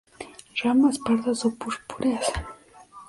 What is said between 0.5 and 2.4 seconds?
Ramas pardas o purpúreas.